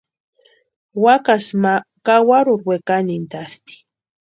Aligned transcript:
Wakasï 1.03 1.53
ma 1.63 1.73
kawarurhu 2.05 2.67
wekanhintʼasti. 2.71 3.73